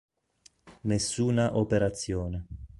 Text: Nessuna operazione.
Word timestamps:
Nessuna 0.85 1.57
operazione. 1.57 2.47